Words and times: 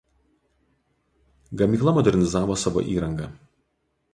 Gamykla 1.63 1.93
modernizavo 1.99 2.59
savo 2.65 2.85
įrangą. 2.95 3.29